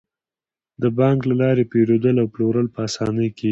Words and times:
د 0.81 0.83
بانک 0.97 1.19
له 1.29 1.35
لارې 1.41 1.63
پيرودل 1.71 2.15
او 2.21 2.27
پلورل 2.33 2.67
په 2.73 2.79
اسانۍ 2.87 3.29
کیږي. 3.39 3.49